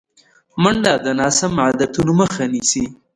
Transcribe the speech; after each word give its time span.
منډه 0.61 0.93
د 1.05 1.07
ناسم 1.19 1.53
عادتونو 1.63 2.11
مخه 2.21 2.43
نیسي 2.53 2.83